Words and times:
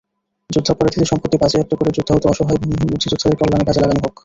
যুদ্ধাপরাধীদের 0.49 1.09
সম্পত্তি 1.11 1.37
বাজেয়াপ্ত 1.37 1.71
করে 1.75 1.91
যুদ্ধাহত, 1.91 2.23
অসহায়, 2.25 2.59
ভূমিহীন 2.61 2.89
মুক্তিযোদ্ধাদের 2.91 3.39
কল্যাণে 3.39 3.67
কাজে 3.67 3.81
লাগানো 3.81 4.01
হোক। 4.03 4.13